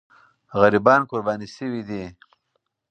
[0.59, 2.03] غریبان قرباني سوي دي.